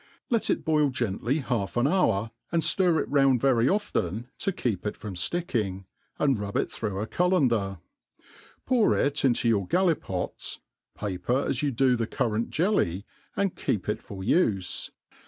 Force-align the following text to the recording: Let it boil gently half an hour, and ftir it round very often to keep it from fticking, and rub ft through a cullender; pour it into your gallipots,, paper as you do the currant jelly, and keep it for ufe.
Let 0.31 0.49
it 0.49 0.65
boil 0.65 0.89
gently 0.89 1.41
half 1.41 1.77
an 1.77 1.85
hour, 1.85 2.31
and 2.51 2.63
ftir 2.63 2.99
it 2.99 3.07
round 3.07 3.39
very 3.39 3.69
often 3.69 4.29
to 4.39 4.51
keep 4.51 4.83
it 4.83 4.97
from 4.97 5.13
fticking, 5.13 5.85
and 6.17 6.39
rub 6.39 6.55
ft 6.55 6.71
through 6.71 6.97
a 6.99 7.05
cullender; 7.05 7.77
pour 8.65 8.97
it 8.97 9.23
into 9.23 9.47
your 9.47 9.67
gallipots,, 9.67 10.59
paper 10.97 11.45
as 11.47 11.61
you 11.61 11.69
do 11.69 11.95
the 11.95 12.07
currant 12.07 12.49
jelly, 12.49 13.05
and 13.35 13.55
keep 13.55 13.87
it 13.87 14.01
for 14.01 14.23
ufe. 14.23 14.89